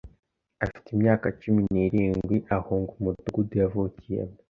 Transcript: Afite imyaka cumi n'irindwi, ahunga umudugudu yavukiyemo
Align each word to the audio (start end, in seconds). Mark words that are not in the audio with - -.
Afite 0.65 0.87
imyaka 0.95 1.25
cumi 1.39 1.61
n'irindwi, 1.73 2.37
ahunga 2.57 2.91
umudugudu 2.97 3.53
yavukiyemo 3.61 4.35